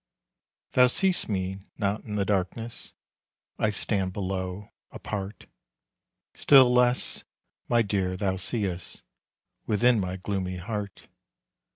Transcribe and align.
Thou 0.71 0.87
see'st 0.87 1.29
me 1.29 1.59
not 1.77 2.03
in 2.05 2.15
the 2.15 2.25
darkness, 2.25 2.93
I 3.59 3.69
stand 3.69 4.13
below, 4.13 4.69
apart. 4.89 5.45
Still 6.33 6.73
less, 6.73 7.23
my 7.67 7.83
dear, 7.83 8.17
thou 8.17 8.37
seeest 8.37 9.03
Within 9.67 9.99
my 9.99 10.17
gloomy 10.17 10.57
heart. 10.57 11.07